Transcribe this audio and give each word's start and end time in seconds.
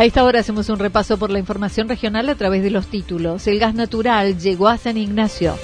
A 0.00 0.06
esta 0.06 0.24
hora 0.24 0.40
hacemos 0.40 0.70
un 0.70 0.78
repaso 0.78 1.18
por 1.18 1.28
la 1.28 1.38
información 1.38 1.86
regional 1.86 2.26
a 2.30 2.34
través 2.34 2.62
de 2.62 2.70
los 2.70 2.86
títulos. 2.86 3.46
El 3.46 3.58
gas 3.58 3.74
natural 3.74 4.38
llegó 4.38 4.68
a 4.68 4.78
San 4.78 4.96
Ignacio. 4.96 5.58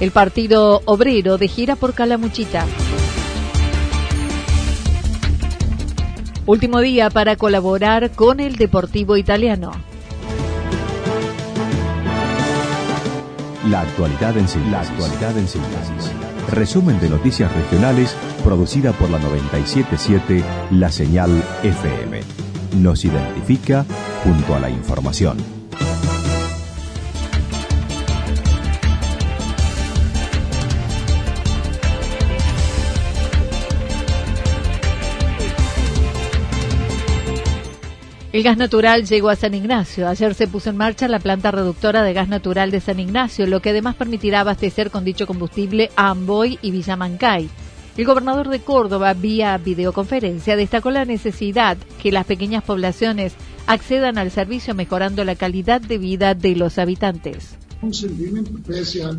El 0.00 0.10
Partido 0.10 0.82
Obrero 0.84 1.38
de 1.38 1.48
gira 1.48 1.74
por 1.74 1.94
Calamuchita. 1.94 2.66
Último 6.44 6.80
día 6.80 7.08
para 7.08 7.36
colaborar 7.36 8.10
con 8.10 8.40
el 8.40 8.56
Deportivo 8.56 9.16
Italiano. 9.16 9.72
La 13.70 13.80
actualidad 13.80 14.36
en 14.36 14.48
síntesis. 14.48 14.70
La 14.70 14.80
actualidad 14.82 15.38
en. 15.38 15.48
Resumen 16.54 17.00
de 17.00 17.08
noticias 17.08 17.50
regionales 17.50 18.14
producida 18.44 18.92
por 18.92 19.10
la 19.10 19.18
977 19.18 20.44
La 20.72 20.92
Señal 20.92 21.42
FM. 21.62 22.20
Nos 22.76 23.04
identifica 23.04 23.86
junto 24.22 24.54
a 24.54 24.60
la 24.60 24.68
información. 24.68 25.38
El 38.32 38.42
gas 38.42 38.56
natural 38.56 39.06
llegó 39.06 39.30
a 39.30 39.36
San 39.36 39.54
Ignacio. 39.54 40.08
Ayer 40.08 40.34
se 40.34 40.48
puso 40.48 40.68
en 40.68 40.76
marcha 40.76 41.06
la 41.06 41.20
planta 41.20 41.52
reductora 41.52 42.02
de 42.02 42.12
gas 42.12 42.28
natural 42.28 42.72
de 42.72 42.80
San 42.80 42.98
Ignacio, 42.98 43.46
lo 43.46 43.60
que 43.60 43.70
además 43.70 43.94
permitirá 43.94 44.40
abastecer 44.40 44.90
con 44.90 45.04
dicho 45.04 45.26
combustible 45.26 45.90
a 45.96 46.10
Amboy 46.10 46.58
y 46.60 46.72
Villamancay. 46.72 47.48
El 47.96 48.06
gobernador 48.06 48.48
de 48.48 48.58
Córdoba, 48.58 49.14
vía 49.14 49.56
videoconferencia, 49.56 50.56
destacó 50.56 50.90
la 50.90 51.04
necesidad 51.04 51.76
que 52.02 52.10
las 52.10 52.26
pequeñas 52.26 52.64
poblaciones 52.64 53.34
accedan 53.68 54.18
al 54.18 54.32
servicio 54.32 54.74
mejorando 54.74 55.24
la 55.24 55.36
calidad 55.36 55.80
de 55.80 55.98
vida 55.98 56.34
de 56.34 56.56
los 56.56 56.78
habitantes. 56.78 57.56
Un 57.82 57.94
sentimiento 57.94 58.50
especial 58.58 59.16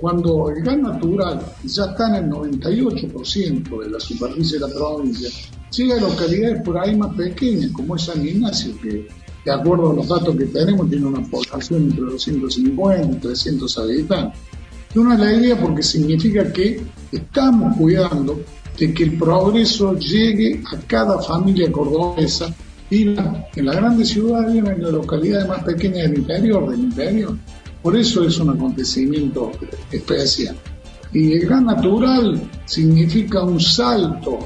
cuando 0.00 0.50
el 0.50 0.62
gas 0.64 0.78
natural 0.78 1.40
ya 1.64 1.84
está 1.84 2.18
en 2.18 2.24
el 2.24 2.30
98% 2.30 3.84
de 3.84 3.90
la 3.90 4.00
superficie 4.00 4.58
de 4.58 4.68
la 4.68 4.74
provincia, 4.74 5.28
llega 5.70 5.96
a 5.96 6.00
localidades 6.00 6.62
por 6.62 6.78
ahí 6.78 6.96
más 6.96 7.14
pequeñas, 7.14 7.70
como 7.70 7.94
es 7.94 8.02
San 8.02 8.26
Ignacio, 8.26 8.74
que 8.82 9.06
de 9.44 9.52
acuerdo 9.52 9.92
a 9.92 9.94
los 9.94 10.08
datos 10.08 10.36
que 10.36 10.46
tenemos 10.46 10.90
tiene 10.90 11.06
una 11.06 11.22
población 11.22 11.84
entre 11.84 12.00
250 12.02 13.16
y 13.16 13.20
300 13.20 13.78
habitantes. 13.78 14.40
Es 14.96 15.00
una 15.00 15.14
alegría 15.14 15.60
porque 15.60 15.82
significa 15.82 16.50
que 16.50 16.80
estamos 17.12 17.76
cuidando 17.76 18.40
de 18.78 18.94
que 18.94 19.04
el 19.04 19.18
progreso 19.18 19.94
llegue 19.98 20.62
a 20.72 20.78
cada 20.86 21.20
familia 21.20 21.70
cordobesa 21.70 22.48
y 22.88 23.08
en 23.08 23.66
las 23.66 23.76
grandes 23.76 24.08
ciudades 24.08 24.54
y 24.54 24.58
en 24.60 24.82
las 24.82 24.92
localidades 24.92 25.48
más 25.48 25.62
pequeñas 25.64 26.08
del 26.08 26.20
interior, 26.20 26.70
del 26.70 26.80
interior. 26.80 27.36
Por 27.82 27.94
eso 27.94 28.24
es 28.24 28.38
un 28.38 28.56
acontecimiento 28.56 29.52
especial. 29.92 30.56
Y 31.12 31.34
el 31.34 31.46
gas 31.46 31.62
natural 31.62 32.40
significa 32.64 33.44
un 33.44 33.60
salto 33.60 34.38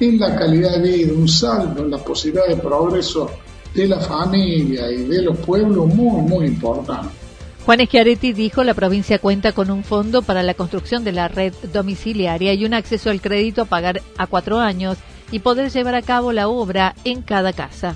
en 0.00 0.18
la 0.18 0.34
calidad 0.36 0.80
de 0.80 0.90
vida, 0.90 1.12
un 1.12 1.28
salto 1.28 1.84
en 1.84 1.90
la 1.90 1.98
posibilidad 1.98 2.48
de 2.48 2.56
progreso 2.56 3.30
de 3.74 3.86
la 3.86 4.00
familia 4.00 4.90
y 4.90 5.04
de 5.04 5.20
los 5.20 5.36
pueblos 5.40 5.86
muy, 5.94 6.22
muy 6.22 6.46
importante. 6.46 7.27
Juan 7.68 7.84
Schiaretti 7.84 8.32
dijo 8.32 8.64
la 8.64 8.72
provincia 8.72 9.18
cuenta 9.18 9.52
con 9.52 9.70
un 9.70 9.84
fondo 9.84 10.22
para 10.22 10.42
la 10.42 10.54
construcción 10.54 11.04
de 11.04 11.12
la 11.12 11.28
red 11.28 11.52
domiciliaria 11.70 12.54
y 12.54 12.64
un 12.64 12.72
acceso 12.72 13.10
al 13.10 13.20
crédito 13.20 13.60
a 13.60 13.64
pagar 13.66 14.00
a 14.16 14.26
cuatro 14.26 14.58
años 14.58 14.96
y 15.30 15.40
poder 15.40 15.70
llevar 15.70 15.94
a 15.94 16.00
cabo 16.00 16.32
la 16.32 16.48
obra 16.48 16.94
en 17.04 17.20
cada 17.20 17.52
casa. 17.52 17.94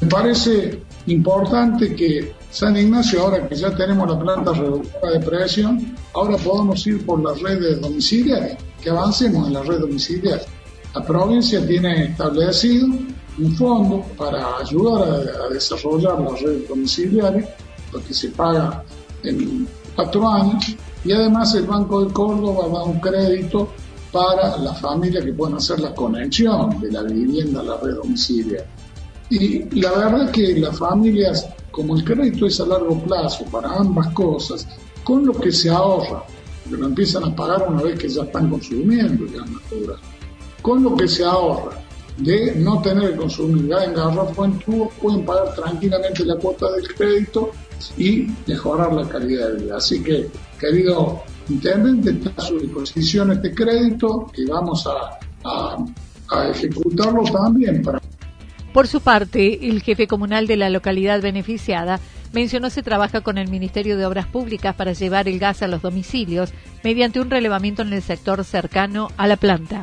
Me 0.00 0.06
parece 0.06 0.80
importante 1.06 1.96
que 1.96 2.34
San 2.52 2.76
Ignacio, 2.76 3.22
ahora 3.22 3.48
que 3.48 3.56
ya 3.56 3.74
tenemos 3.74 4.08
la 4.08 4.16
planta 4.16 4.52
reductora 4.52 5.10
de 5.10 5.26
presión, 5.26 5.96
ahora 6.14 6.36
podamos 6.36 6.86
ir 6.86 7.04
por 7.04 7.20
las 7.20 7.42
redes 7.42 7.80
domiciliarias, 7.80 8.58
que 8.80 8.90
avancemos 8.90 9.48
en 9.48 9.54
la 9.54 9.62
red 9.64 9.80
domiciliaria. 9.80 10.46
La 10.94 11.02
provincia 11.02 11.66
tiene 11.66 12.04
establecido 12.04 12.86
un 12.86 13.56
fondo 13.56 14.04
para 14.16 14.58
ayudar 14.58 15.08
a, 15.08 15.46
a 15.46 15.48
desarrollar 15.48 16.20
la 16.20 16.36
red 16.36 16.68
domiciliaria, 16.68 17.40
lo 17.40 17.71
que 18.00 18.14
se 18.14 18.28
paga 18.30 18.84
en 19.22 19.66
cuatro 19.94 20.28
años, 20.28 20.76
y 21.04 21.12
además 21.12 21.54
el 21.54 21.66
Banco 21.66 22.04
de 22.04 22.12
Córdoba 22.12 22.68
da 22.68 22.84
un 22.84 23.00
crédito 23.00 23.68
para 24.12 24.56
las 24.58 24.80
familias 24.80 25.24
que 25.24 25.32
puedan 25.32 25.56
hacer 25.56 25.80
la 25.80 25.94
conexión 25.94 26.78
de 26.80 26.92
la 26.92 27.02
vivienda 27.02 27.60
a 27.60 27.64
la 27.64 27.76
red 27.78 27.94
domiciliaria. 27.94 28.66
Y 29.30 29.80
la 29.80 29.90
verdad 29.92 30.24
es 30.24 30.30
que 30.30 30.60
las 30.60 30.78
familias, 30.78 31.48
como 31.70 31.96
el 31.96 32.04
crédito 32.04 32.46
es 32.46 32.60
a 32.60 32.66
largo 32.66 32.98
plazo 33.00 33.46
para 33.46 33.70
ambas 33.70 34.12
cosas, 34.12 34.68
con 35.02 35.24
lo 35.24 35.32
que 35.32 35.50
se 35.50 35.70
ahorra, 35.70 36.22
que 36.68 36.76
lo 36.76 36.86
empiezan 36.86 37.24
a 37.24 37.34
pagar 37.34 37.66
una 37.68 37.82
vez 37.82 37.98
que 37.98 38.08
ya 38.08 38.22
están 38.22 38.50
consumiendo 38.50 39.24
gas 39.32 39.50
natural, 39.50 39.96
con 40.60 40.82
lo 40.82 40.94
que 40.94 41.08
se 41.08 41.24
ahorra 41.24 41.82
de 42.18 42.54
no 42.56 42.82
tener 42.82 43.12
que 43.12 43.16
consumir 43.16 43.68
gas 43.68 43.84
en 43.84 43.94
garrafa 43.94 44.44
en 44.44 44.58
tubo, 44.58 44.90
pueden 45.00 45.24
pagar 45.24 45.54
tranquilamente 45.54 46.24
la 46.26 46.36
cuota 46.36 46.70
del 46.72 46.94
crédito 46.94 47.50
y 47.96 48.26
mejorar 48.46 48.92
la 48.92 49.08
calidad 49.08 49.52
de 49.52 49.64
vida. 49.64 49.76
Así 49.76 50.02
que, 50.02 50.28
querido 50.58 51.22
intendente, 51.48 52.10
está 52.10 52.42
a 52.42 52.46
su 52.46 52.58
disposición 52.58 53.32
este 53.32 53.54
crédito 53.54 54.30
que 54.34 54.44
vamos 54.46 54.86
a, 54.86 55.18
a, 55.44 55.84
a 56.30 56.48
ejecutarlo 56.48 57.22
también 57.24 57.82
para 57.82 58.00
por 58.72 58.88
su 58.88 59.02
parte, 59.02 59.68
el 59.68 59.82
jefe 59.82 60.06
comunal 60.06 60.46
de 60.46 60.56
la 60.56 60.70
localidad 60.70 61.20
beneficiada 61.20 62.00
mencionó 62.32 62.70
se 62.70 62.82
trabaja 62.82 63.20
con 63.20 63.36
el 63.36 63.48
Ministerio 63.48 63.98
de 63.98 64.06
Obras 64.06 64.26
Públicas 64.26 64.74
para 64.74 64.94
llevar 64.94 65.28
el 65.28 65.38
gas 65.38 65.62
a 65.62 65.68
los 65.68 65.82
domicilios 65.82 66.54
mediante 66.82 67.20
un 67.20 67.28
relevamiento 67.28 67.82
en 67.82 67.92
el 67.92 68.00
sector 68.00 68.44
cercano 68.44 69.08
a 69.18 69.26
la 69.26 69.36
planta. 69.36 69.82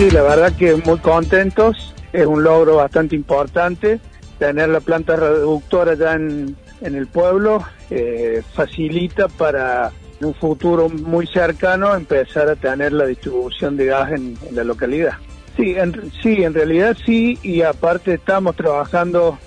Sí, 0.00 0.10
la 0.10 0.22
verdad 0.22 0.56
que 0.56 0.76
muy 0.76 0.98
contentos, 0.98 1.94
es 2.14 2.24
un 2.24 2.42
logro 2.42 2.76
bastante 2.76 3.14
importante 3.14 4.00
tener 4.38 4.70
la 4.70 4.80
planta 4.80 5.14
reductora 5.14 5.92
ya 5.92 6.14
en, 6.14 6.56
el 6.80 7.06
pueblo 7.06 7.62
eh, 7.90 8.42
facilita 8.54 9.28
para 9.28 9.92
en 10.18 10.28
un 10.28 10.34
futuro 10.34 10.88
muy 10.88 11.26
cercano 11.26 11.94
empezar 11.94 12.48
a 12.48 12.56
tener 12.56 12.94
la 12.94 13.04
distribución 13.04 13.76
de 13.76 13.84
gas 13.84 14.12
en, 14.12 14.38
la 14.52 14.64
localidad. 14.64 15.18
Sí, 15.58 15.74
en, 15.76 16.10
sí, 16.22 16.44
en 16.44 16.54
realidad 16.54 16.96
sí, 17.04 17.38
y 17.42 17.60
aparte 17.60 18.14
estamos 18.14 18.56
trabajando 18.56 19.38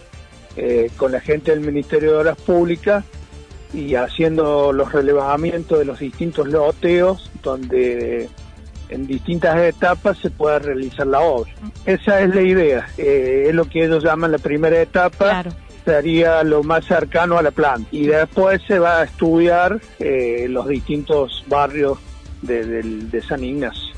eh, 0.55 0.91
con 0.97 1.13
la 1.13 1.19
gente 1.19 1.49
del 1.49 1.61
Ministerio 1.61 2.11
de 2.11 2.17
Obras 2.17 2.37
Públicas 2.37 3.03
y 3.73 3.95
haciendo 3.95 4.71
los 4.71 4.91
relevamientos 4.91 5.79
de 5.79 5.85
los 5.85 5.97
distintos 5.97 6.47
loteos 6.47 7.31
donde 7.41 8.29
en 8.93 9.07
distintas 9.07 9.57
etapas 9.57 10.17
se 10.17 10.29
pueda 10.29 10.59
realizar 10.59 11.07
la 11.07 11.21
obra. 11.21 11.51
Esa 11.85 12.21
es 12.21 12.33
la 12.33 12.41
idea, 12.41 12.87
eh, 12.97 13.45
es 13.47 13.55
lo 13.55 13.65
que 13.65 13.85
ellos 13.85 14.03
llaman 14.03 14.31
la 14.31 14.37
primera 14.37 14.81
etapa. 14.81 15.43
Sería 15.83 16.43
lo 16.43 16.63
más 16.63 16.85
cercano 16.85 17.37
a 17.37 17.41
la 17.41 17.51
planta. 17.51 17.89
Y 17.91 18.07
después 18.07 18.61
se 18.67 18.79
va 18.79 19.01
a 19.01 19.03
estudiar 19.03 19.81
eh, 19.99 20.47
los 20.49 20.67
distintos 20.67 21.43
barrios 21.47 21.97
de 22.41 23.23
San 23.27 23.43
Ignacio. 23.43 23.93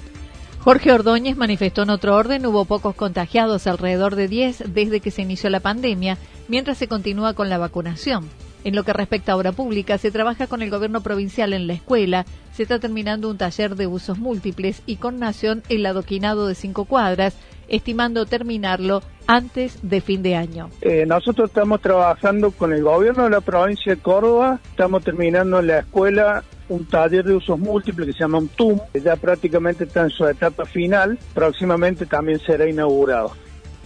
Jorge 0.66 0.92
Ordóñez 0.92 1.38
manifestó 1.38 1.84
en 1.84 1.92
otro 1.92 2.16
orden, 2.16 2.44
hubo 2.48 2.66
pocos 2.66 2.96
contagiados, 2.96 3.68
alrededor 3.68 4.16
de 4.16 4.28
10 4.28 4.74
desde 4.74 5.00
que 5.00 5.12
se 5.12 5.22
inició 5.22 5.52
la 5.52 5.60
pandemia, 5.60 6.18
mientras 6.48 6.80
se 6.80 6.88
continúa 6.88 7.36
con 7.36 7.50
la 7.50 7.60
vacunación. 7.60 8.28
En 8.66 8.76
lo 8.76 8.84
que 8.84 8.94
respecta 8.94 9.32
a 9.32 9.38
obra 9.38 9.52
pública, 9.52 10.00
se 10.00 10.10
trabaja 10.10 10.48
con 10.48 10.64
el 10.64 10.72
gobierno 10.72 11.02
provincial 11.02 11.54
en 11.54 11.68
la 11.68 11.74
escuela, 11.74 12.26
se 12.52 12.64
está 12.64 12.80
terminando 12.80 13.30
un 13.30 13.38
taller 13.38 13.76
de 13.76 13.86
usos 13.86 14.18
múltiples 14.18 14.82
y 14.88 14.96
con 14.96 15.20
Nación 15.20 15.62
el 15.70 15.86
adoquinado 15.86 16.48
de 16.48 16.56
cinco 16.56 16.86
cuadras, 16.86 17.38
estimando 17.68 18.26
terminarlo 18.26 19.04
antes 19.28 19.78
de 19.84 20.02
fin 20.02 20.24
de 20.24 20.36
año. 20.36 20.72
Eh, 20.82 21.06
nosotros 21.06 21.50
estamos 21.50 21.80
trabajando 21.80 22.50
con 22.50 22.74
el 22.74 22.82
gobierno 22.82 23.26
de 23.26 23.30
la 23.30 23.42
provincia 23.42 23.94
de 23.94 24.02
Córdoba, 24.02 24.60
estamos 24.68 25.04
terminando 25.04 25.60
en 25.60 25.68
la 25.68 25.80
escuela 25.80 26.44
un 26.68 26.86
taller 26.86 27.24
de 27.24 27.36
usos 27.36 27.60
múltiples 27.60 28.08
que 28.08 28.14
se 28.14 28.20
llama 28.22 28.40
un 28.40 28.48
TUM, 28.48 28.80
ya 28.96 29.16
prácticamente 29.16 29.84
está 29.84 30.02
en 30.02 30.10
su 30.10 30.28
etapa 30.28 30.66
final, 30.66 31.20
próximamente 31.36 32.08
también 32.08 32.40
será 32.40 32.68
inaugurado. 32.68 33.32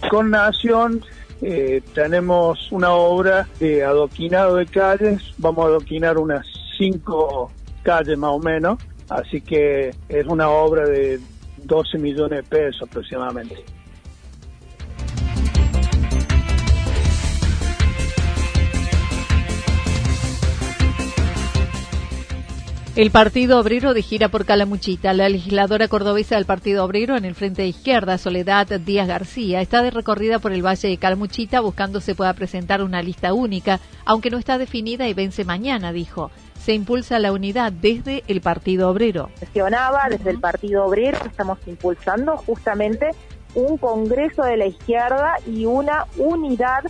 Con 0.08 0.30
Nación 0.30 1.02
eh, 1.42 1.82
tenemos 1.94 2.70
una 2.70 2.92
obra 2.92 3.48
de 3.58 3.84
adoquinado 3.84 4.56
de 4.56 4.66
calles, 4.66 5.22
vamos 5.38 5.64
a 5.64 5.68
adoquinar 5.68 6.18
unas 6.18 6.46
cinco 6.76 7.50
calles 7.82 8.18
más 8.18 8.30
o 8.30 8.38
menos, 8.38 8.78
así 9.08 9.40
que 9.40 9.94
es 10.08 10.26
una 10.26 10.50
obra 10.50 10.86
de 10.86 11.20
12 11.64 11.98
millones 11.98 12.38
de 12.38 12.42
pesos 12.42 12.82
aproximadamente. 12.82 13.56
El 22.96 23.12
Partido 23.12 23.60
Obrero 23.60 23.94
de 23.94 24.02
gira 24.02 24.30
por 24.30 24.44
Calamuchita. 24.44 25.14
La 25.14 25.28
legisladora 25.28 25.86
cordobesa 25.86 26.34
del 26.34 26.44
Partido 26.44 26.84
Obrero 26.84 27.16
en 27.16 27.24
el 27.24 27.36
Frente 27.36 27.62
de 27.62 27.68
Izquierda, 27.68 28.18
Soledad 28.18 28.66
Díaz 28.66 29.06
García, 29.06 29.60
está 29.60 29.80
de 29.82 29.92
recorrida 29.92 30.40
por 30.40 30.52
el 30.52 30.66
Valle 30.66 30.88
de 30.88 30.96
Calamuchita 30.96 31.60
buscando 31.60 32.00
se 32.00 32.16
pueda 32.16 32.34
presentar 32.34 32.82
una 32.82 33.00
lista 33.00 33.32
única, 33.32 33.78
aunque 34.04 34.30
no 34.30 34.38
está 34.38 34.58
definida 34.58 35.06
y 35.06 35.14
vence 35.14 35.44
mañana, 35.44 35.92
dijo. 35.92 36.32
Se 36.60 36.74
impulsa 36.74 37.20
la 37.20 37.30
unidad 37.32 37.70
desde 37.70 38.24
el 38.26 38.40
Partido 38.40 38.90
Obrero. 38.90 39.30
Mencionaba 39.40 40.08
desde 40.10 40.30
el 40.30 40.40
Partido 40.40 40.84
Obrero 40.84 41.18
estamos 41.24 41.58
impulsando 41.66 42.38
justamente 42.38 43.10
un 43.54 43.78
congreso 43.78 44.42
de 44.42 44.56
la 44.56 44.66
izquierda 44.66 45.36
y 45.46 45.64
una 45.64 46.06
unidad 46.16 46.82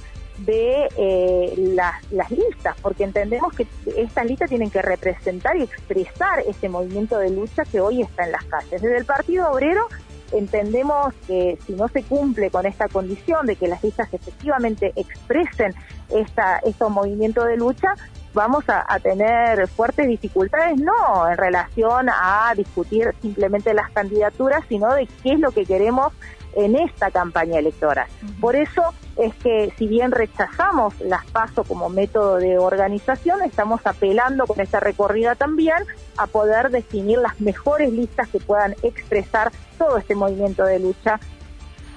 de 0.45 0.89
eh, 0.97 1.55
las, 1.75 2.31
listas, 2.31 2.77
porque 2.81 3.05
entendemos 3.05 3.53
que 3.55 3.67
estas 3.97 4.27
listas 4.27 4.49
tienen 4.49 4.71
que 4.71 4.83
representar 4.83 5.57
y 5.57 5.63
expresar 5.63 6.41
ese 6.47 6.69
movimiento 6.69 7.19
de 7.19 7.31
lucha 7.31 7.65
que 7.65 7.81
hoy 7.81 8.03
está 8.03 8.25
en 8.25 8.33
las 8.33 8.45
calles. 8.45 8.83
Desde 8.83 8.97
el 8.97 9.05
Partido 9.05 9.51
Obrero 9.51 9.87
entendemos 10.33 11.13
que 11.27 11.59
si 11.67 11.73
no 11.73 11.89
se 11.89 12.03
cumple 12.05 12.51
con 12.51 12.65
esta 12.65 12.89
condición 12.89 13.47
de 13.47 13.57
que 13.57 13.67
las 13.67 13.83
listas 13.83 14.09
efectivamente 14.13 14.93
expresen 14.95 15.75
esta, 16.09 16.59
estos 16.59 16.91
movimientos 16.91 17.47
de 17.47 17.57
lucha, 17.57 17.89
vamos 18.33 18.69
a, 18.69 18.85
a, 18.89 19.01
tener 19.01 19.67
fuertes 19.69 20.07
dificultades, 20.07 20.79
no 20.79 21.29
en 21.29 21.37
relación 21.37 22.09
a 22.09 22.55
discutir 22.57 23.13
simplemente 23.21 23.75
las 23.75 23.91
candidaturas, 23.91 24.65
sino 24.69 24.95
de 24.95 25.09
qué 25.23 25.33
es 25.33 25.41
lo 25.41 25.51
que 25.51 25.67
queremos 25.67 26.13
en 26.55 26.77
esta 26.77 27.11
campaña 27.11 27.59
electoral. 27.59 28.07
Por 28.41 28.57
eso 28.57 28.83
es 29.21 29.35
que 29.37 29.73
si 29.77 29.87
bien 29.87 30.13
rechazamos 30.13 30.95
las 31.01 31.25
PASO 31.27 31.65
como 31.65 31.89
método 31.89 32.37
de 32.37 32.59
organización, 32.59 33.43
estamos 33.43 33.81
apelando 33.85 34.47
con 34.47 34.61
esta 34.61 34.81
recorrida 34.81 35.35
también 35.35 35.77
a 36.17 36.27
poder 36.27 36.71
definir 36.71 37.19
las 37.19 37.41
mejores 37.41 37.93
listas 37.93 38.29
que 38.29 38.41
puedan 38.41 38.75
expresar 38.83 39.53
todo 39.79 39.99
este 39.99 40.15
movimiento 40.15 40.65
de 40.65 40.79
lucha 40.79 41.21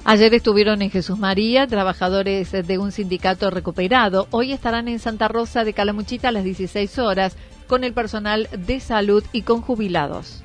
Ayer 0.05 0.33
estuvieron 0.33 0.81
en 0.81 0.89
Jesús 0.89 1.17
María, 1.17 1.65
trabajadores 1.65 2.51
de 2.51 2.77
un 2.77 2.91
sindicato 2.91 3.49
recuperado. 3.49 4.27
Hoy 4.31 4.51
estarán 4.51 4.89
en 4.89 4.99
Santa 4.99 5.29
Rosa 5.29 5.63
de 5.63 5.71
Calamuchita 5.71 6.27
a 6.27 6.33
las 6.33 6.43
16 6.43 6.99
horas 6.99 7.37
con 7.67 7.85
el 7.85 7.93
personal 7.93 8.49
de 8.51 8.81
salud 8.81 9.23
y 9.31 9.43
con 9.43 9.61
jubilados 9.61 10.43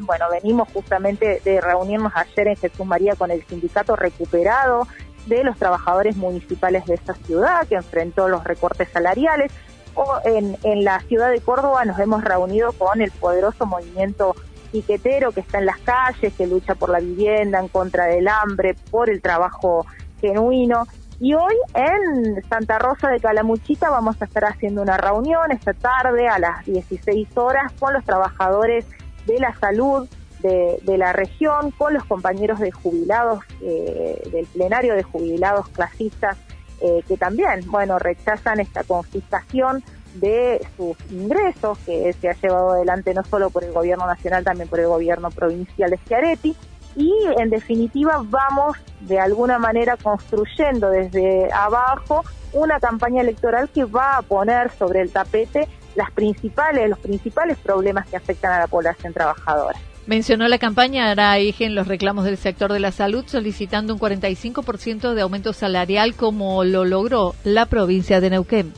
bueno, 0.00 0.26
venimos 0.30 0.68
justamente 0.72 1.40
de 1.44 1.60
reunirnos 1.60 2.12
ayer 2.14 2.48
en 2.48 2.56
Jesús 2.56 2.86
María 2.86 3.14
con 3.16 3.30
el 3.30 3.44
sindicato 3.46 3.96
recuperado 3.96 4.86
de 5.28 5.44
los 5.44 5.56
trabajadores 5.58 6.16
municipales 6.16 6.84
de 6.86 6.94
esta 6.94 7.14
ciudad 7.14 7.66
que 7.66 7.76
enfrentó 7.76 8.28
los 8.28 8.44
recortes 8.44 8.88
salariales. 8.90 9.52
O 9.94 10.18
en, 10.24 10.56
en 10.62 10.84
la 10.84 11.00
ciudad 11.00 11.30
de 11.30 11.40
Córdoba 11.40 11.84
nos 11.84 11.98
hemos 11.98 12.22
reunido 12.22 12.72
con 12.72 13.00
el 13.00 13.10
poderoso 13.10 13.66
movimiento 13.66 14.36
piquetero 14.70 15.32
que 15.32 15.40
está 15.40 15.58
en 15.58 15.66
las 15.66 15.78
calles, 15.78 16.32
que 16.34 16.46
lucha 16.46 16.74
por 16.74 16.90
la 16.90 17.00
vivienda, 17.00 17.58
en 17.58 17.68
contra 17.68 18.06
del 18.06 18.28
hambre, 18.28 18.76
por 18.90 19.10
el 19.10 19.20
trabajo 19.20 19.86
genuino. 20.20 20.86
Y 21.20 21.34
hoy 21.34 21.54
en 21.74 22.42
Santa 22.48 22.78
Rosa 22.78 23.08
de 23.08 23.18
Calamuchita 23.18 23.90
vamos 23.90 24.20
a 24.22 24.24
estar 24.24 24.44
haciendo 24.44 24.82
una 24.82 24.96
reunión 24.96 25.50
esta 25.50 25.72
tarde 25.74 26.28
a 26.28 26.38
las 26.38 26.64
16 26.64 27.36
horas 27.36 27.72
con 27.80 27.92
los 27.92 28.04
trabajadores 28.04 28.86
de 29.26 29.40
la 29.40 29.52
salud 29.58 30.08
de, 30.40 30.98
la 30.98 31.12
región 31.12 31.70
con 31.72 31.94
los 31.94 32.04
compañeros 32.04 32.58
de 32.58 32.70
jubilados 32.70 33.44
eh, 33.60 34.20
del 34.32 34.46
plenario 34.46 34.94
de 34.94 35.02
jubilados 35.02 35.68
clasistas 35.68 36.36
eh, 36.80 37.02
que 37.08 37.16
también, 37.16 37.62
bueno, 37.66 37.98
rechazan 37.98 38.60
esta 38.60 38.84
confiscación 38.84 39.82
de 40.14 40.64
sus 40.76 40.96
ingresos 41.10 41.76
que 41.84 42.12
se 42.12 42.28
ha 42.28 42.34
llevado 42.34 42.70
adelante 42.70 43.14
no 43.14 43.24
solo 43.24 43.50
por 43.50 43.64
el 43.64 43.72
gobierno 43.72 44.06
nacional, 44.06 44.44
también 44.44 44.68
por 44.68 44.78
el 44.78 44.86
gobierno 44.86 45.30
provincial 45.30 45.90
de 45.90 45.98
Schiaretti. 45.98 46.56
Y 46.96 47.12
en 47.36 47.50
definitiva 47.50 48.22
vamos 48.24 48.76
de 49.00 49.18
alguna 49.18 49.58
manera 49.58 49.96
construyendo 49.96 50.90
desde 50.90 51.52
abajo 51.52 52.24
una 52.52 52.80
campaña 52.80 53.22
electoral 53.22 53.68
que 53.68 53.84
va 53.84 54.16
a 54.16 54.22
poner 54.22 54.70
sobre 54.72 55.00
el 55.00 55.10
tapete 55.10 55.68
las 55.94 56.10
principales, 56.12 56.88
los 56.88 56.98
principales 56.98 57.58
problemas 57.58 58.06
que 58.08 58.16
afectan 58.16 58.52
a 58.52 58.60
la 58.60 58.66
población 58.68 59.12
trabajadora. 59.12 59.78
Mencionó 60.08 60.48
la 60.48 60.56
campaña 60.56 61.10
hará 61.10 61.36
eje 61.36 61.66
en 61.66 61.74
los 61.74 61.86
reclamos 61.86 62.24
del 62.24 62.38
sector 62.38 62.72
de 62.72 62.80
la 62.80 62.92
salud 62.92 63.26
solicitando 63.26 63.92
un 63.92 64.00
45% 64.00 65.12
de 65.12 65.20
aumento 65.20 65.52
salarial 65.52 66.14
como 66.14 66.64
lo 66.64 66.86
logró 66.86 67.34
la 67.44 67.66
provincia 67.66 68.18
de 68.18 68.30
Neuquén. 68.30 68.72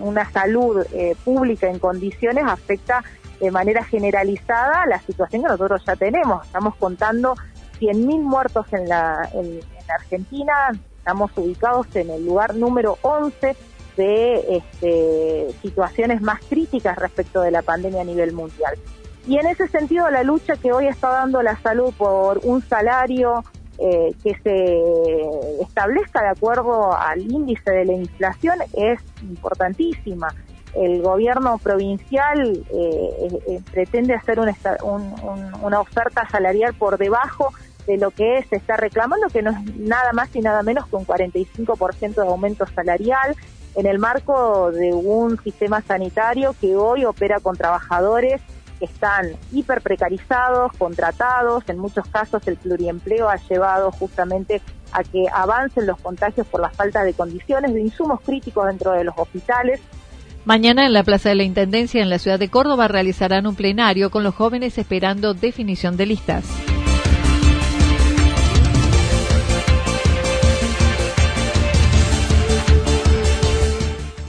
Una 0.00 0.28
salud 0.32 0.84
eh, 0.92 1.14
pública 1.24 1.68
en 1.70 1.78
condiciones 1.78 2.46
afecta 2.48 3.04
de 3.38 3.52
manera 3.52 3.84
generalizada 3.84 4.84
la 4.86 5.00
situación 5.02 5.42
que 5.42 5.50
nosotros 5.50 5.84
ya 5.86 5.94
tenemos. 5.94 6.44
Estamos 6.46 6.74
contando 6.74 7.36
100.000 7.78 8.20
muertos 8.20 8.66
en 8.72 8.88
la, 8.88 9.30
en 9.34 9.60
Argentina, 9.88 10.52
estamos 10.98 11.30
ubicados 11.36 11.86
en 11.94 12.10
el 12.10 12.26
lugar 12.26 12.56
número 12.56 12.98
11 13.02 13.54
de 13.96 14.56
este, 14.56 15.46
situaciones 15.62 16.20
más 16.22 16.40
críticas 16.40 16.98
respecto 16.98 17.40
de 17.40 17.52
la 17.52 17.62
pandemia 17.62 18.00
a 18.00 18.04
nivel 18.04 18.32
mundial. 18.32 18.74
Y 19.26 19.38
en 19.38 19.46
ese 19.46 19.68
sentido, 19.68 20.10
la 20.10 20.22
lucha 20.22 20.56
que 20.56 20.72
hoy 20.72 20.86
está 20.86 21.10
dando 21.10 21.42
la 21.42 21.56
salud 21.60 21.92
por 21.96 22.40
un 22.44 22.60
salario 22.62 23.44
eh, 23.78 24.14
que 24.22 24.34
se 24.42 25.62
establezca 25.62 26.22
de 26.22 26.28
acuerdo 26.28 26.92
al 26.94 27.20
índice 27.20 27.70
de 27.70 27.84
la 27.84 27.92
inflación 27.94 28.58
es 28.72 29.00
importantísima. 29.22 30.28
El 30.74 31.02
gobierno 31.02 31.58
provincial 31.58 32.64
eh, 32.72 33.40
eh, 33.48 33.60
pretende 33.70 34.14
hacer 34.14 34.40
una, 34.40 34.54
una 35.62 35.80
oferta 35.80 36.28
salarial 36.28 36.74
por 36.74 36.98
debajo 36.98 37.52
de 37.86 37.98
lo 37.98 38.10
que 38.10 38.44
se 38.48 38.56
está 38.56 38.76
reclamando, 38.76 39.28
que 39.28 39.42
no 39.42 39.50
es 39.50 39.76
nada 39.76 40.12
más 40.12 40.34
y 40.34 40.40
nada 40.40 40.62
menos 40.62 40.86
que 40.86 40.96
un 40.96 41.06
45% 41.06 42.14
de 42.14 42.22
aumento 42.22 42.66
salarial, 42.66 43.36
en 43.74 43.86
el 43.86 43.98
marco 43.98 44.70
de 44.70 44.92
un 44.92 45.42
sistema 45.42 45.80
sanitario 45.82 46.54
que 46.60 46.76
hoy 46.76 47.04
opera 47.04 47.40
con 47.40 47.56
trabajadores 47.56 48.40
están 48.84 49.32
hiper 49.52 49.80
precarizados, 49.80 50.72
contratados, 50.78 51.64
en 51.68 51.78
muchos 51.78 52.06
casos 52.08 52.46
el 52.46 52.56
pluriempleo 52.56 53.28
ha 53.28 53.36
llevado 53.36 53.90
justamente 53.92 54.60
a 54.92 55.02
que 55.02 55.26
avancen 55.32 55.86
los 55.86 56.00
contagios 56.00 56.46
por 56.46 56.60
la 56.60 56.70
falta 56.70 57.02
de 57.02 57.14
condiciones, 57.14 57.72
de 57.72 57.80
insumos 57.80 58.20
críticos 58.20 58.66
dentro 58.66 58.92
de 58.92 59.04
los 59.04 59.14
hospitales. 59.16 59.80
Mañana 60.44 60.86
en 60.86 60.92
la 60.92 61.04
Plaza 61.04 61.28
de 61.28 61.36
la 61.36 61.44
Intendencia 61.44 62.02
en 62.02 62.10
la 62.10 62.18
ciudad 62.18 62.38
de 62.38 62.48
Córdoba 62.48 62.88
realizarán 62.88 63.46
un 63.46 63.54
plenario 63.54 64.10
con 64.10 64.24
los 64.24 64.34
jóvenes 64.34 64.76
esperando 64.76 65.34
definición 65.34 65.96
de 65.96 66.06
listas. 66.06 66.71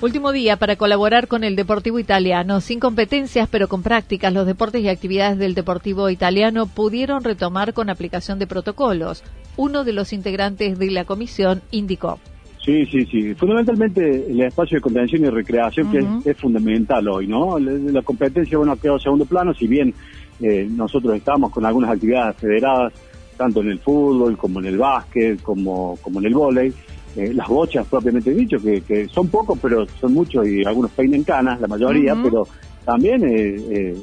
Último 0.03 0.33
día 0.33 0.57
para 0.57 0.75
colaborar 0.75 1.29
con 1.29 1.45
el 1.45 1.55
Deportivo 1.55 1.97
Italiano. 1.97 2.59
Sin 2.59 2.81
competencias, 2.81 3.47
pero 3.49 3.69
con 3.69 3.83
prácticas, 3.83 4.33
los 4.33 4.45
deportes 4.45 4.83
y 4.83 4.89
actividades 4.89 5.37
del 5.37 5.55
Deportivo 5.55 6.09
Italiano 6.09 6.65
pudieron 6.65 7.23
retomar 7.23 7.71
con 7.71 7.89
aplicación 7.89 8.37
de 8.37 8.45
protocolos. 8.45 9.23
Uno 9.55 9.85
de 9.85 9.93
los 9.93 10.11
integrantes 10.11 10.77
de 10.77 10.91
la 10.91 11.05
comisión 11.05 11.61
indicó. 11.71 12.19
Sí, 12.65 12.85
sí, 12.87 13.05
sí. 13.05 13.33
Fundamentalmente 13.35 14.29
el 14.29 14.41
espacio 14.41 14.75
de 14.75 14.81
contención 14.81 15.23
y 15.23 15.29
recreación, 15.29 15.89
que 15.89 16.29
es, 16.29 16.37
fundamental 16.37 17.07
hoy, 17.07 17.25
¿no? 17.25 17.57
La, 17.57 18.01
competencia, 18.01 18.57
bueno, 18.57 18.73
ha 18.73 18.77
quedado 18.77 18.99
segundo 18.99 19.23
plano, 19.23 19.53
si 19.53 19.67
bien 19.67 19.93
eh, 20.41 20.67
nosotros 20.69 21.15
estamos 21.15 21.49
con 21.49 21.65
algunas 21.65 21.91
actividades 21.91 22.35
federadas, 22.35 22.91
tanto 23.37 23.61
en 23.61 23.69
el 23.69 23.79
fútbol 23.79 24.35
como 24.35 24.59
en 24.59 24.65
el 24.65 24.77
básquet, 24.77 25.41
como, 25.41 25.97
como 26.01 26.19
en 26.19 26.25
el 26.25 26.33
vóley, 26.33 26.73
eh, 27.15 27.31
las 27.33 27.47
bochas 27.47 27.85
propiamente 27.87 28.31
dicho, 28.31 28.57
que, 28.59 29.07
son 29.11 29.27
pocos, 29.27 29.57
pero 29.61 29.85
son 29.99 30.13
muchos 30.13 30.47
y 30.47 30.65
algunos 30.65 30.91
peinen 30.91 31.23
canas, 31.23 31.61
la 31.61 31.67
mayoría, 31.67 32.15
pero 32.21 32.47
también 32.85 33.23
eh, 33.23 33.55
eh, 33.69 33.95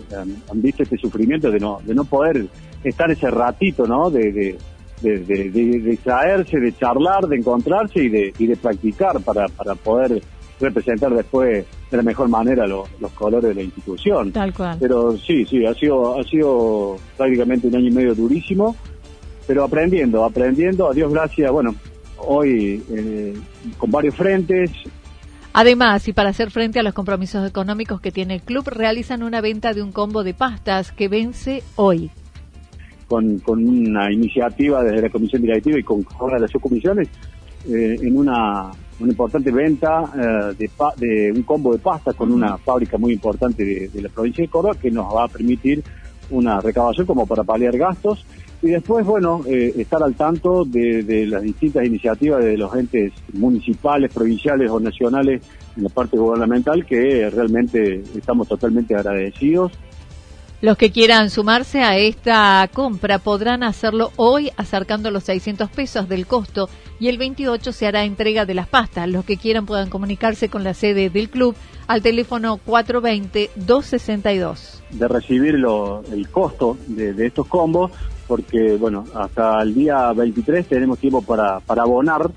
han, 0.49 0.63
visto 0.63 0.83
este 0.85 0.97
sufrimiento 0.97 1.51
de 1.51 1.59
no, 1.59 1.81
de 1.85 1.95
no 1.95 2.05
poder 2.05 2.47
estar 2.85 3.11
ese 3.11 3.31
ratito, 3.31 3.87
¿no? 3.87 4.11
De, 4.11 4.33
de, 4.33 5.19
de, 5.19 5.51
distraerse, 5.51 6.61
de 6.61 6.77
charlar, 6.77 7.27
de 7.27 7.37
encontrarse 7.37 8.05
y 8.05 8.09
de, 8.09 8.33
y 8.39 8.47
de 8.47 8.57
practicar 8.57 9.21
para, 9.21 9.49
para 9.49 9.75
poder 9.75 10.23
representar 10.61 11.13
después 11.13 11.65
de 11.91 11.97
la 11.97 12.03
mejor 12.03 12.29
manera 12.29 12.67
los 12.67 12.87
colores 13.15 13.49
de 13.49 13.55
la 13.55 13.63
institución. 13.63 14.31
Tal 14.31 14.53
cual. 14.53 14.77
Pero 14.79 15.17
sí, 15.17 15.45
sí, 15.47 15.65
ha 15.67 15.75
sido, 15.75 16.21
ha 16.21 16.23
sido 16.25 16.97
prácticamente 17.17 17.67
un 17.67 17.77
año 17.77 17.89
y 17.89 17.93
medio 17.93 18.15
durísimo, 18.15 18.77
pero 19.47 19.65
aprendiendo, 19.65 20.25
aprendiendo, 20.25 20.89
a 20.89 20.95
Dios 20.95 21.13
gracias, 21.13 21.51
bueno, 21.51 21.75
hoy 22.27 22.83
eh, 22.91 23.35
con 23.79 23.91
varios 23.91 24.15
frentes. 24.15 24.71
Además, 25.53 26.07
y 26.07 26.13
para 26.13 26.31
hacer 26.31 26.51
frente 26.51 26.79
a 26.79 26.83
los 26.83 26.95
compromisos 26.95 27.49
económicos 27.49 28.01
que 28.01 28.13
tiene 28.13 28.35
el 28.35 28.43
club, 28.43 28.69
realizan 28.69 29.23
una 29.23 29.41
venta 29.41 29.75
de 29.75 29.83
un 29.83 29.91
combo 29.91 30.23
de 30.23 30.35
pastas 30.35 30.93
que 30.93 31.09
vence 31.09 31.63
hoy. 31.77 32.11
Con, 33.09 33.43
una 33.45 34.13
iniciativa 34.13 34.85
desde 34.85 35.03
la 35.03 35.11
comisión 35.11 35.43
directiva 35.43 35.79
y 35.79 35.83
con 35.83 36.07
una 36.21 36.35
de 36.35 36.41
las 36.41 36.51
subcomisiones, 36.53 37.09
eh, 37.69 37.97
en 38.01 38.17
una, 38.17 38.71
una, 39.01 39.11
importante 39.11 39.51
venta 39.51 40.05
eh, 40.15 40.55
de, 40.57 40.71
de, 40.97 41.33
un 41.33 41.43
combo 41.43 41.73
de 41.73 41.79
pastas 41.81 42.15
con 42.15 42.31
una 42.31 42.57
fábrica 42.57 42.97
muy 42.97 43.13
importante 43.13 43.65
de, 43.65 43.89
de 43.89 44.03
la 44.03 44.09
provincia 44.09 44.43
de 44.45 44.49
Córdoba 44.49 44.77
que 44.81 44.93
nos 44.93 45.13
va 45.13 45.25
a 45.25 45.29
permitir 45.29 45.83
una 46.31 46.61
recaudación 46.61 47.07
como 47.07 47.27
para 47.27 47.43
paliar 47.43 47.77
gastos 47.77 48.25
y 48.63 48.69
después, 48.69 49.05
bueno, 49.07 49.41
eh, 49.47 49.73
estar 49.77 50.03
al 50.03 50.15
tanto 50.15 50.67
de, 50.67 51.27
las 51.27 51.43
distintas 51.43 51.87
iniciativas 51.87 52.45
de 52.45 52.59
los 52.59 52.75
entes 52.75 53.15
municipales, 53.33 54.13
provinciales 54.13 54.71
o 54.71 54.79
nacionales 54.79 55.41
en 55.77 55.85
la 55.85 55.89
parte 55.89 56.19
gubernamental 56.19 56.85
que 56.85 57.31
realmente 57.31 58.03
estamos 58.15 58.47
totalmente 58.49 58.95
agradecidos. 58.95 59.73
Los 60.61 60.77
que 60.77 60.91
quieran 60.91 61.31
sumarse 61.31 61.81
a 61.81 61.97
esta 61.97 62.69
compra 62.71 63.19
podrán 63.19 63.63
hacerlo 63.63 64.13
hoy 64.17 64.51
acercando 64.59 65.11
los 65.11 65.25
600 65.25 65.71
pesos 65.71 66.07
del 66.07 66.27
costo 66.27 66.69
y 66.99 67.09
el 67.09 67.17
28 67.17 67.73
se 67.73 67.87
hará 67.87 68.05
entrega 68.05 68.45
de 68.45 68.53
las 68.53 68.69
pastas. 68.69 69.09
Los 69.09 69.25
que 69.25 69.39
quieran 69.39 69.65
puedan 69.65 69.89
comunicarse 69.89 70.51
con 70.51 70.63
la 70.63 70.75
sede 70.75 71.09
del 71.09 71.31
club 71.31 71.57
al 71.87 72.03
teléfono 72.03 72.61
420-262. 72.67 74.83
De 74.91 75.09
recibir 75.09 75.55
el 75.55 76.29
costo 76.29 76.77
de 76.89 77.27
estos 77.27 77.47
combos 77.47 77.91
porque, 78.31 78.77
bueno, 78.77 79.07
hasta 79.13 79.61
el 79.61 79.75
día 79.75 80.13
23 80.13 80.65
tenemos 80.65 81.01
tiempo 81.01 81.21
para, 81.21 81.59
para 81.59 81.83
abonar 81.83 82.31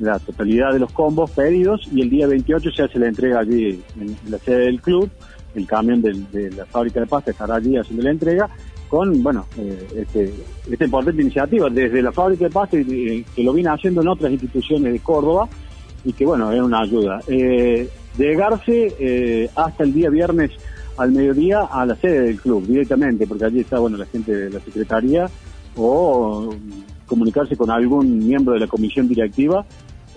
la 0.00 0.18
totalidad 0.18 0.72
de 0.72 0.80
los 0.80 0.90
combos 0.90 1.30
pedidos 1.30 1.88
y 1.92 2.02
el 2.02 2.10
día 2.10 2.26
28 2.26 2.68
se 2.72 2.82
hace 2.82 2.98
la 2.98 3.06
entrega 3.06 3.38
allí 3.38 3.80
en, 3.96 4.16
la 4.28 4.38
sede 4.38 4.64
del 4.64 4.80
club, 4.80 5.08
el 5.54 5.64
camión 5.64 6.02
de 6.02 6.50
la 6.50 6.66
fábrica 6.66 6.98
de 6.98 7.06
pasta 7.06 7.30
estará 7.30 7.54
allí 7.54 7.76
haciendo 7.76 8.02
la 8.02 8.10
entrega 8.10 8.50
con, 8.88 9.22
bueno, 9.22 9.46
eh, 9.56 9.86
este, 9.94 10.34
esta 10.68 10.84
importante 10.84 11.22
iniciativa 11.22 11.70
desde 11.70 12.02
la 12.02 12.10
fábrica 12.10 12.46
de 12.46 12.50
pasta 12.50 12.76
que 12.76 13.24
lo 13.36 13.52
viene 13.52 13.70
haciendo 13.70 14.02
en 14.02 14.08
otras 14.08 14.32
instituciones 14.32 14.92
de 14.92 14.98
Córdoba 14.98 15.48
y 16.04 16.12
que, 16.12 16.26
bueno, 16.26 16.50
es 16.50 16.60
una 16.60 16.80
ayuda. 16.80 17.20
Eh, 17.28 17.88
llegarse 18.18 18.96
eh, 18.98 19.48
hasta 19.54 19.84
el 19.84 19.94
día 19.94 20.10
viernes 20.10 20.50
al 20.96 21.12
mediodía 21.12 21.62
a 21.62 21.84
la 21.86 21.94
sede 21.96 22.22
del 22.22 22.40
club 22.40 22.66
directamente, 22.66 23.26
porque 23.26 23.44
allí 23.44 23.60
está 23.60 23.78
bueno 23.78 23.96
la 23.96 24.06
gente 24.06 24.34
de 24.34 24.50
la 24.50 24.60
secretaría 24.60 25.28
o 25.76 26.54
comunicarse 27.06 27.56
con 27.56 27.70
algún 27.70 28.18
miembro 28.18 28.54
de 28.54 28.60
la 28.60 28.66
comisión 28.66 29.08
directiva 29.08 29.64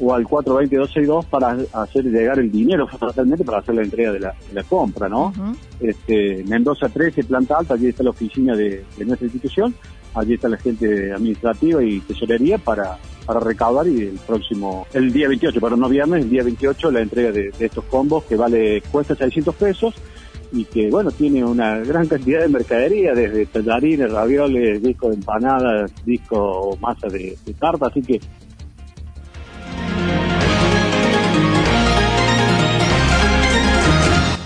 o 0.02 0.14
al 0.14 0.24
420-262 0.26 1.26
para 1.26 1.58
hacer 1.74 2.06
llegar 2.06 2.40
el 2.40 2.52
dinero 2.52 2.88
fundamentalmente 2.88 3.44
para 3.44 3.60
hacer 3.60 3.76
la 3.76 3.84
entrega 3.84 4.14
de 4.14 4.20
la, 4.20 4.64
compra, 4.68 5.10
¿no? 5.10 5.34
este, 5.80 6.44
Mendoza 6.48 6.88
13, 6.88 7.24
planta 7.26 7.58
alta, 7.58 7.74
allí 7.74 7.88
está 7.88 8.04
la 8.04 8.12
oficina 8.12 8.56
de, 8.56 8.86
nuestra 9.06 9.26
institución, 9.26 9.76
allí 10.16 10.36
está 10.36 10.48
la 10.48 10.58
gente 10.58 11.12
administrativa 11.12 11.84
y 11.84 12.00
tesorería 12.00 12.58
para, 12.58 12.98
para 13.26 13.42
recaudar 13.42 13.88
y 13.88 14.04
el 14.04 14.20
próximo, 14.26 14.88
el 14.94 15.12
día 15.12 15.28
28, 15.28 15.60
para 15.60 15.76
no 15.76 15.90
viernes, 15.90 16.24
el 16.24 16.30
día 16.30 16.44
28 16.44 16.92
la 16.92 17.02
entrega 17.02 17.32
de, 17.34 17.52
de 17.52 17.66
estos 17.66 17.84
combos 17.86 18.24
que 18.24 18.38
vale, 18.38 18.82
cuesta 18.90 19.16
600 19.16 19.54
pesos 19.56 19.96
y 20.52 20.66
que 20.66 20.90
bueno 20.90 21.12
tiene 21.12 21.44
una 21.44 21.78
gran 21.80 22.08
cantidad 22.08 22.42
de 22.42 22.50
mercadería 22.50 23.14
desde 23.14 23.46
tallarines, 23.46 24.12
ravioles, 24.12 24.82
disco 24.82 25.10
de 25.10 25.16
empanadas, 25.16 25.92
disco 26.06 26.76
masa 26.82 27.08
de, 27.08 27.38
de 27.46 27.54
tarta, 27.54 27.86
así 27.88 28.02
que 28.02 28.20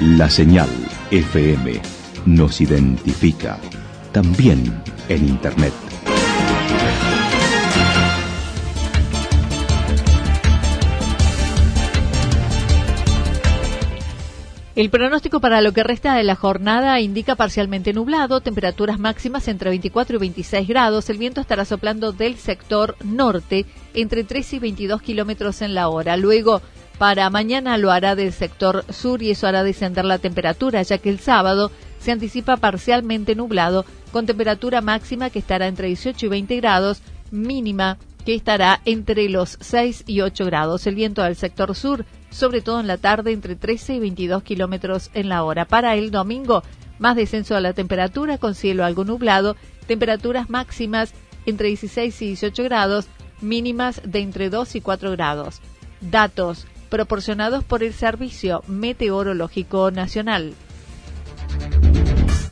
La 0.00 0.30
señal 0.30 0.70
FM 1.10 2.05
nos 2.26 2.60
identifica, 2.60 3.58
también 4.12 4.82
en 5.08 5.28
Internet. 5.28 5.72
El 14.74 14.90
pronóstico 14.90 15.40
para 15.40 15.62
lo 15.62 15.72
que 15.72 15.82
resta 15.82 16.16
de 16.16 16.22
la 16.22 16.34
jornada 16.34 17.00
indica 17.00 17.34
parcialmente 17.34 17.94
nublado, 17.94 18.42
temperaturas 18.42 18.98
máximas 18.98 19.48
entre 19.48 19.70
24 19.70 20.16
y 20.16 20.18
26 20.18 20.68
grados. 20.68 21.08
El 21.08 21.16
viento 21.16 21.40
estará 21.40 21.64
soplando 21.64 22.12
del 22.12 22.36
sector 22.36 22.94
norte 23.02 23.64
entre 23.94 24.22
13 24.22 24.56
y 24.56 24.58
22 24.58 25.00
kilómetros 25.00 25.62
en 25.62 25.74
la 25.74 25.88
hora. 25.88 26.18
Luego, 26.18 26.60
para 26.98 27.30
mañana 27.30 27.78
lo 27.78 27.90
hará 27.90 28.14
del 28.16 28.34
sector 28.34 28.84
sur 28.90 29.22
y 29.22 29.30
eso 29.30 29.46
hará 29.46 29.62
descender 29.62 30.04
la 30.04 30.18
temperatura, 30.18 30.82
ya 30.82 30.98
que 30.98 31.08
el 31.08 31.20
sábado 31.20 31.70
se 32.06 32.12
anticipa 32.12 32.56
parcialmente 32.56 33.34
nublado, 33.34 33.84
con 34.12 34.26
temperatura 34.26 34.80
máxima 34.80 35.28
que 35.28 35.40
estará 35.40 35.66
entre 35.66 35.88
18 35.88 36.26
y 36.26 36.28
20 36.28 36.56
grados, 36.58 37.02
mínima 37.32 37.98
que 38.24 38.36
estará 38.36 38.80
entre 38.84 39.28
los 39.28 39.58
6 39.60 40.04
y 40.06 40.20
8 40.20 40.46
grados. 40.46 40.86
El 40.86 40.94
viento 40.94 41.24
del 41.24 41.34
sector 41.34 41.74
sur, 41.74 42.04
sobre 42.30 42.60
todo 42.60 42.78
en 42.78 42.86
la 42.86 42.98
tarde, 42.98 43.32
entre 43.32 43.56
13 43.56 43.94
y 43.94 43.98
22 43.98 44.44
kilómetros 44.44 45.10
en 45.14 45.28
la 45.28 45.42
hora. 45.42 45.64
Para 45.64 45.96
el 45.96 46.12
domingo, 46.12 46.62
más 47.00 47.16
descenso 47.16 47.56
de 47.56 47.62
la 47.62 47.72
temperatura, 47.72 48.38
con 48.38 48.54
cielo 48.54 48.84
algo 48.84 49.04
nublado, 49.04 49.56
temperaturas 49.88 50.48
máximas 50.48 51.12
entre 51.44 51.66
16 51.66 52.22
y 52.22 52.26
18 52.28 52.62
grados, 52.62 53.08
mínimas 53.40 54.00
de 54.04 54.20
entre 54.20 54.48
2 54.48 54.76
y 54.76 54.80
4 54.80 55.10
grados. 55.10 55.60
Datos 56.00 56.68
proporcionados 56.88 57.64
por 57.64 57.82
el 57.82 57.92
Servicio 57.92 58.62
Meteorológico 58.68 59.90
Nacional. 59.90 60.54